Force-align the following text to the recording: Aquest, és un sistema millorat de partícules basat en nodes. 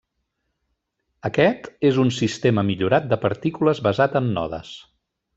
Aquest, 1.29 1.67
és 1.91 1.99
un 2.05 2.09
sistema 2.21 2.63
millorat 2.73 3.05
de 3.11 3.19
partícules 3.29 3.83
basat 3.89 4.17
en 4.21 4.31
nodes. 4.39 4.73